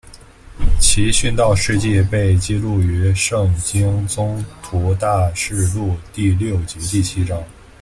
[0.79, 7.39] 其殉道事迹被记载于圣经宗徒大事录第六及第七章。